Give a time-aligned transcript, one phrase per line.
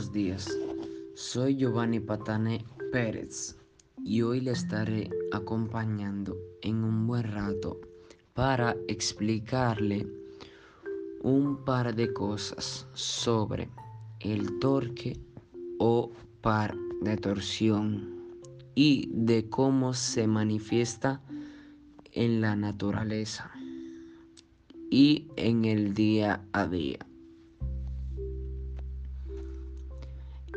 [0.00, 0.58] Buenos días,
[1.14, 3.58] soy Giovanni Patane Pérez
[4.02, 7.78] y hoy le estaré acompañando en un buen rato
[8.32, 10.06] para explicarle
[11.22, 13.68] un par de cosas sobre
[14.20, 15.20] el torque
[15.78, 18.24] o par de torsión
[18.74, 21.20] y de cómo se manifiesta
[22.12, 23.50] en la naturaleza
[24.90, 27.09] y en el día a día.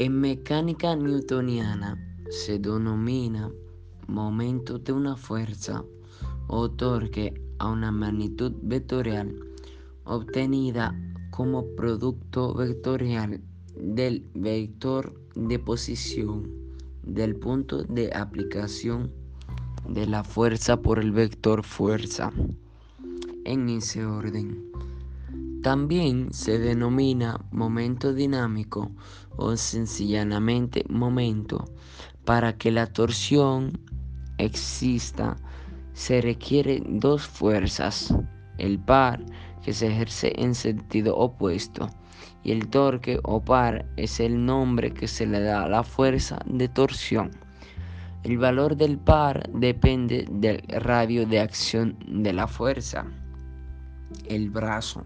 [0.00, 1.98] En mecánica newtoniana
[2.30, 3.50] se denomina
[4.06, 5.84] momento de una fuerza
[6.46, 9.34] o torque a una magnitud vectorial
[10.04, 10.94] obtenida
[11.30, 13.40] como producto vectorial
[13.74, 16.48] del vector de posición
[17.02, 19.10] del punto de aplicación
[19.88, 22.32] de la fuerza por el vector fuerza
[23.44, 24.67] en ese orden.
[25.62, 28.92] También se denomina momento dinámico
[29.36, 31.64] o sencillamente momento.
[32.24, 33.72] Para que la torsión
[34.38, 35.36] exista
[35.94, 38.14] se requieren dos fuerzas,
[38.58, 39.24] el par
[39.62, 41.88] que se ejerce en sentido opuesto
[42.44, 46.38] y el torque o par es el nombre que se le da a la fuerza
[46.46, 47.30] de torsión.
[48.22, 53.06] El valor del par depende del radio de acción de la fuerza,
[54.28, 55.04] el brazo.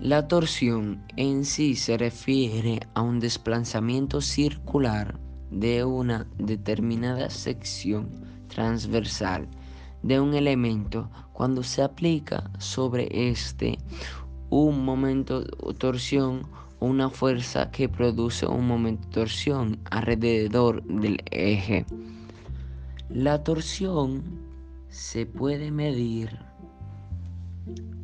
[0.00, 5.18] La torsión en sí se refiere a un desplazamiento circular
[5.50, 8.08] de una determinada sección
[8.46, 9.48] transversal
[10.04, 13.76] de un elemento cuando se aplica sobre este
[14.50, 16.42] un momento de torsión
[16.78, 21.84] o una fuerza que produce un momento de torsión alrededor del eje.
[23.10, 24.22] La torsión
[24.90, 26.38] se puede medir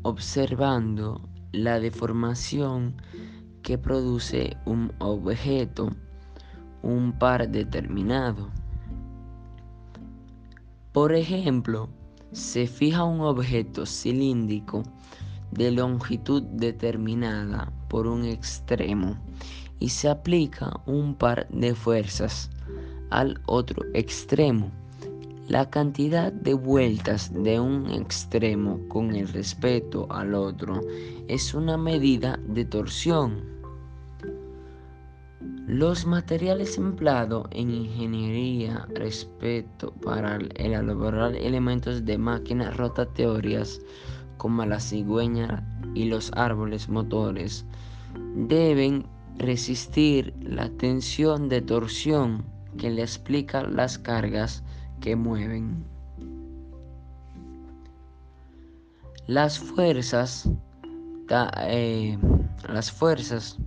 [0.02, 1.20] observando
[1.54, 2.96] la deformación
[3.62, 5.90] que produce un objeto,
[6.82, 8.50] un par determinado.
[10.92, 11.88] Por ejemplo,
[12.32, 14.82] se fija un objeto cilíndrico
[15.52, 19.16] de longitud determinada por un extremo
[19.78, 22.50] y se aplica un par de fuerzas
[23.10, 24.72] al otro extremo
[25.48, 30.80] la cantidad de vueltas de un extremo con el respeto al otro
[31.28, 33.44] es una medida de torsión.
[35.66, 43.80] Los materiales empleados en ingeniería respecto para elaborar elementos de máquinas rotatorias
[44.38, 45.62] como la cigüeña
[45.94, 47.66] y los árboles motores
[48.34, 49.06] deben
[49.36, 52.44] resistir la tensión de torsión
[52.78, 54.62] que le explica las cargas
[55.00, 55.84] que mueven.
[59.26, 60.48] Las fuerzas,
[61.68, 62.18] eh,
[62.68, 63.58] las fuerzas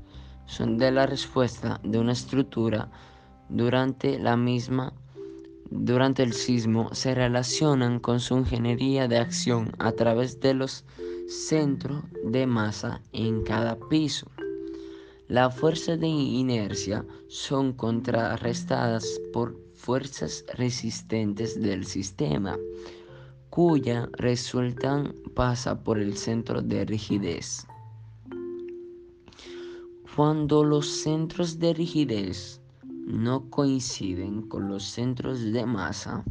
[0.45, 2.89] son de la respuesta de una estructura
[3.49, 4.93] durante la misma
[5.69, 10.85] durante el sismo se relacionan con su ingeniería de acción a través de los
[11.27, 14.31] centros de masa en cada piso.
[15.27, 22.57] Las fuerzas de inercia son contrarrestadas por fuerzas resistentes del sistema,
[23.49, 27.65] cuya resultan pasa por el centro de rigidez.
[30.13, 36.25] Cuando los centros de rigidez no coinciden con los centros de masa,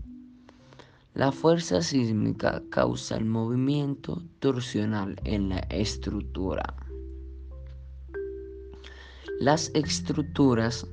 [1.15, 6.75] la fuerza sísmica causa el movimiento torsional en la estructura.
[9.41, 10.87] Las estructuras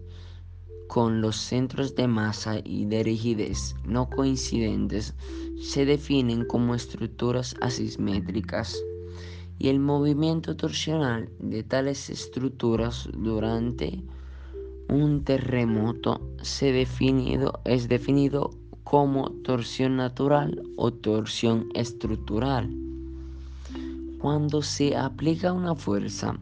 [0.87, 5.13] con los centros de masa y de rigidez no coincidentes
[5.61, 8.77] se definen como estructuras asimétricas
[9.59, 14.03] y el movimiento torsional de tales estructuras durante
[14.89, 16.71] un terremoto se
[17.65, 18.51] es definido
[18.83, 22.69] como torsión natural o torsión estructural.
[24.19, 26.37] Cuando se aplica una fuerza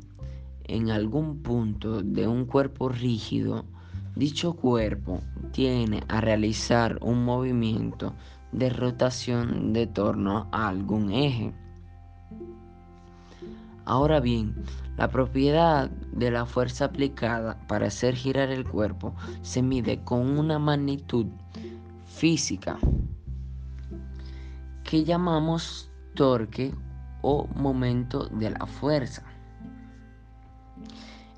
[0.66, 3.66] en algún punto de un cuerpo rígido,
[4.16, 5.22] Dicho cuerpo
[5.52, 8.14] tiene a realizar un movimiento
[8.52, 11.54] de rotación de torno a algún eje.
[13.86, 14.56] Ahora bien,
[14.98, 20.60] la propiedad de la fuerza aplicada para hacer girar el cuerpo se mide con una
[20.60, 21.28] magnitud
[22.06, 22.78] física
[24.84, 26.76] que llamamos torque
[27.22, 29.24] o momento de la fuerza.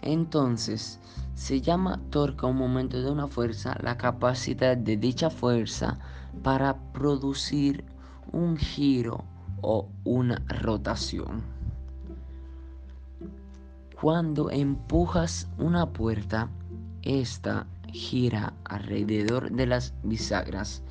[0.01, 0.99] Entonces,
[1.35, 5.99] se llama torque un momento de una fuerza la capacidad de dicha fuerza
[6.43, 7.83] para producir
[8.31, 9.23] un giro
[9.61, 11.41] o una rotación.
[13.99, 16.49] Cuando empujas una puerta,
[17.03, 20.81] esta gira alrededor de las bisagras.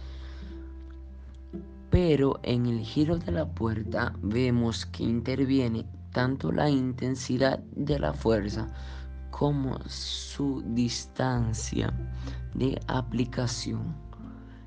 [1.91, 8.15] Pero en el giro de la puerta vemos que interviene tanto la intensidad de la
[8.15, 8.73] fuerza
[9.33, 11.93] como su distancia
[12.55, 13.97] de aplicación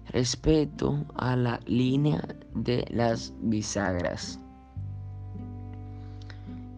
[0.09, 2.21] respecto a la línea
[2.53, 4.39] de las bisagras.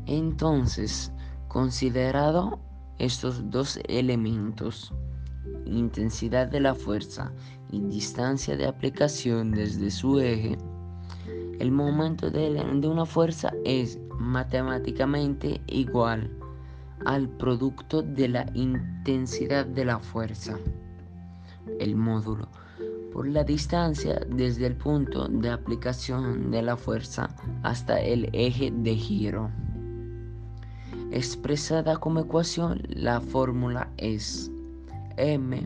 [0.06, 1.12] Entonces,
[1.48, 2.60] considerado
[3.00, 4.94] estos dos elementos,
[5.66, 7.32] intensidad de la fuerza
[7.72, 10.58] y distancia de aplicación desde su eje,
[11.60, 12.52] el momento de,
[12.88, 16.30] una fuerza es matemáticamente igual
[17.08, 20.60] al producto de la intensidad de la fuerza,
[21.80, 22.50] el módulo,
[23.14, 27.30] por la distancia desde el punto de aplicación de la fuerza
[27.64, 29.50] hasta el eje de giro.
[31.12, 34.52] Expresada como ecuación, la fórmula es
[35.16, 35.66] M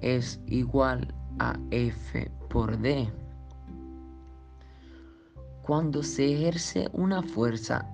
[0.00, 3.10] es igual a F por D.
[5.62, 7.84] Cuando se ejerce una fuerza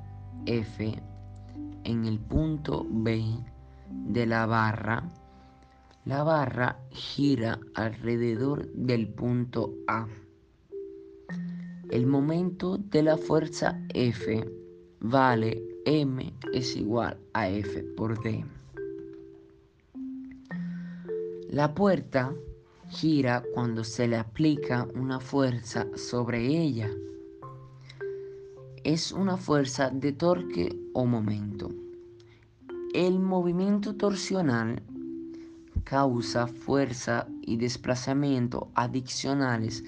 [0.45, 1.08] F
[1.89, 3.25] en el punto B
[3.89, 5.09] de la barra,
[6.05, 10.07] la barra gira alrededor del punto A.
[11.91, 14.45] El momento de la fuerza F
[15.01, 18.45] vale M es igual a F por D.
[21.49, 22.35] La puerta
[22.91, 26.91] gira cuando se le aplica una fuerza sobre ella.
[28.89, 31.71] Es una fuerza de torque o momento.
[32.95, 34.83] El movimiento torsional
[35.85, 39.85] causa fuerza y desplazamiento adicionales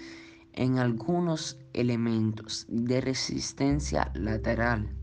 [0.52, 4.94] en algunos elementos de resistencia lateral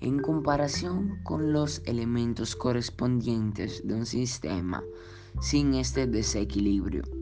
[0.00, 4.80] en comparación con los elementos correspondientes de un sistema
[5.40, 7.21] sin este desequilibrio.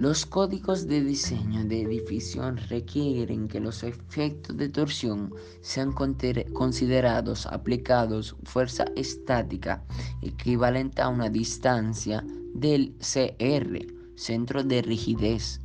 [0.00, 5.30] Los códigos de diseño de edificio requieren que los efectos de torsión
[5.60, 9.84] sean considerados aplicados fuerza estática
[10.22, 12.24] equivalente a una distancia
[12.54, 13.86] del CR,
[14.16, 15.60] centro de rigidez,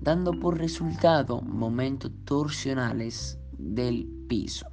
[0.00, 4.66] dando por resultado momentos torsionales del piso,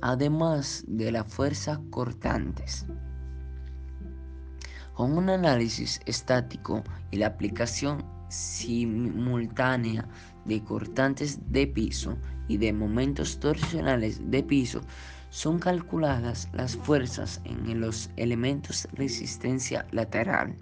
[0.00, 2.86] además de la fuerza cortantes.
[4.94, 10.08] Con un análisis estático y la aplicación simultánea
[10.44, 12.16] de cortantes de piso
[12.48, 14.80] y de momentos torsionales de piso,
[15.30, 20.54] son calculadas las fuerzas en los elementos resistencia lateral.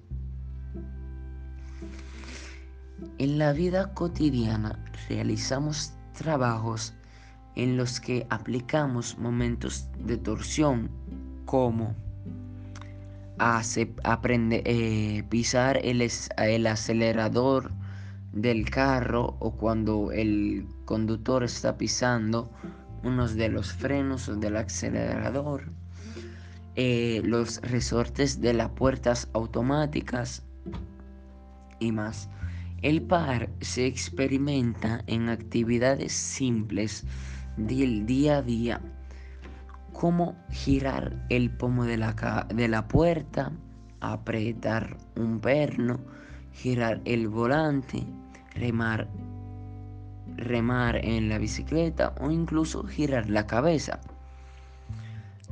[3.19, 4.79] En la vida cotidiana
[5.09, 6.94] realizamos trabajos
[7.56, 10.91] en los que aplicamos momentos de torsión
[11.47, 11.97] como
[13.41, 16.07] aprende, eh, pisar el,
[16.37, 17.73] el acelerador
[18.33, 22.51] del carro o cuando el conductor está pisando
[23.03, 25.73] unos de los frenos del acelerador,
[26.77, 30.45] eh, los resortes de las puertas automáticas
[31.79, 32.29] y más.
[32.83, 37.05] El par se experimenta en actividades simples
[37.57, 38.81] del día a día,
[39.92, 43.52] como girar el pomo de la, de la puerta,
[44.00, 46.00] apretar un perno,
[46.52, 48.04] girar el volante,
[48.54, 49.09] remar,
[50.37, 54.00] remar en la bicicleta o incluso girar la cabeza.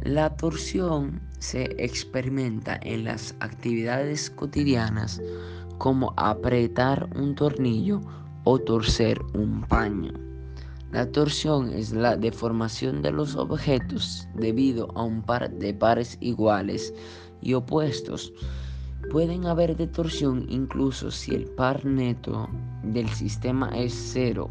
[0.02, 5.20] La torsión se experimenta en las actividades cotidianas
[5.76, 8.00] como apretar un tornillo
[8.44, 10.27] o torcer un paño.
[10.90, 16.94] La torsión es la deformación de los objetos debido a un par de pares iguales
[17.42, 18.32] y opuestos.
[19.10, 22.48] Pueden haber de torsión incluso si el par neto
[22.82, 24.48] del sistema es cero.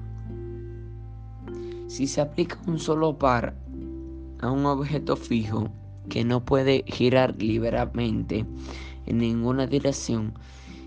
[1.87, 3.55] Si se aplica un solo par
[4.39, 5.71] a un objeto fijo
[6.07, 8.45] que no puede girar libremente
[9.07, 10.35] en ninguna dirección,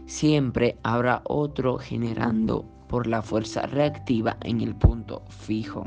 [0.06, 5.86] siempre habrá otro generando por la fuerza reactiva en el punto fijo.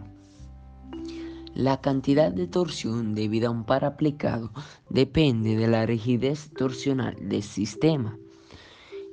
[1.54, 4.52] La cantidad de torsión debido a un par aplicado
[4.90, 8.18] depende de la rigidez torsional del sistema.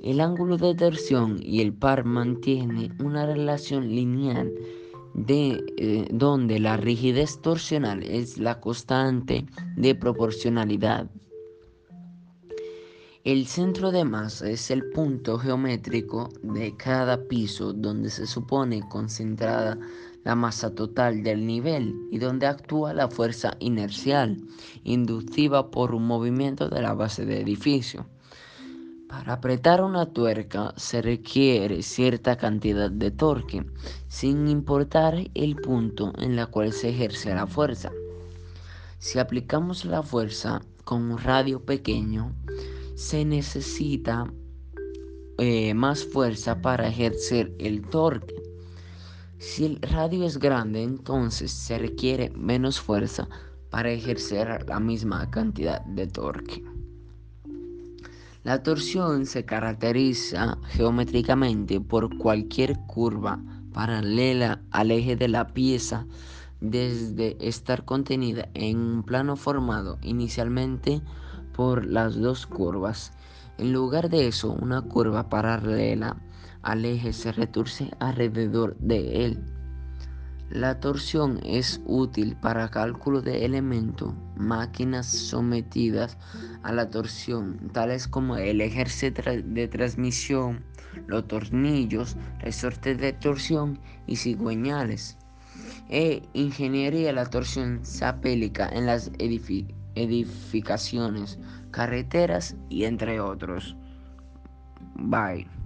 [0.02, 4.52] El ángulo de torsión y el par mantiene una relación lineal
[5.14, 11.10] de, eh, donde la rigidez torsional es la constante de proporcionalidad.
[13.22, 19.78] El centro de masa es el punto geométrico de cada piso donde se supone concentrada
[20.24, 24.38] la masa total del nivel y donde actúa la fuerza inercial
[24.84, 28.06] inductiva por un movimiento de la base del edificio.
[29.06, 33.66] Para apretar una tuerca se requiere cierta cantidad de torque,
[34.08, 37.92] sin importar el punto en el cual se ejerce la fuerza.
[38.98, 42.32] Si aplicamos la fuerza con un radio pequeño,
[43.00, 44.30] se necesita
[45.38, 48.34] eh, más fuerza para ejercer el torque.
[49.38, 53.26] Si el radio es grande, entonces se requiere menos fuerza
[53.70, 56.62] para ejercer la misma cantidad de torque.
[58.44, 63.42] La torsión se caracteriza geométricamente por cualquier curva
[63.72, 66.06] paralela al eje de la pieza
[66.60, 71.00] desde estar contenida en un plano formado inicialmente
[71.52, 73.12] por las dos curvas.
[73.58, 76.16] En lugar de eso, una curva paralela
[76.62, 79.44] al eje se retorce alrededor de él.
[80.50, 86.18] La torsión es útil para cálculo de elementos, máquinas sometidas
[86.64, 90.64] a la torsión, tales como el ejerce de transmisión,
[91.06, 93.78] los tornillos, resortes de torsión
[94.08, 95.18] y cigüeñales.
[95.88, 99.12] E ingeniería la torsión se aplica en las
[99.94, 101.38] edificaciones,
[101.70, 103.76] carreteras y entre otros.
[104.94, 105.59] Bye.